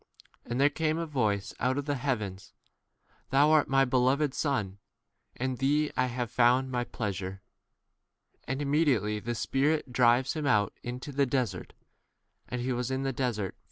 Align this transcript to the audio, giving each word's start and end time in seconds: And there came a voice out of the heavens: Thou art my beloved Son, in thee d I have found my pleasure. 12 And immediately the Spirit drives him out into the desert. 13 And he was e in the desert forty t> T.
And 0.45 0.59
there 0.59 0.71
came 0.71 0.97
a 0.97 1.05
voice 1.05 1.53
out 1.59 1.77
of 1.77 1.85
the 1.85 1.93
heavens: 1.93 2.53
Thou 3.29 3.51
art 3.51 3.67
my 3.67 3.85
beloved 3.85 4.33
Son, 4.33 4.79
in 5.35 5.57
thee 5.57 5.89
d 5.89 5.93
I 5.95 6.07
have 6.07 6.31
found 6.31 6.71
my 6.71 6.83
pleasure. 6.85 7.43
12 8.45 8.45
And 8.47 8.61
immediately 8.63 9.19
the 9.19 9.35
Spirit 9.35 9.93
drives 9.93 10.33
him 10.33 10.47
out 10.47 10.73
into 10.81 11.11
the 11.11 11.27
desert. 11.27 11.73
13 12.45 12.45
And 12.49 12.61
he 12.61 12.73
was 12.73 12.89
e 12.91 12.95
in 12.95 13.03
the 13.03 13.13
desert 13.13 13.51
forty 13.51 13.51
t> 13.53 13.57
T. 13.57 13.59